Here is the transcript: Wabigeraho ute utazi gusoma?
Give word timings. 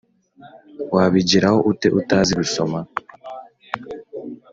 Wabigeraho 0.95 1.57
ute 1.71 1.87
utazi 1.99 2.31
gusoma? 2.39 2.79